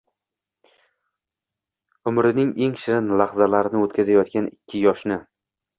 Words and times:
Umrining 2.13 2.49
eng 2.67 2.75
shirin 2.85 3.15
lahzalarini 3.25 3.83
o‘tkazayotgan 3.87 4.53
ikki 4.59 4.87
yoshni 4.91 5.25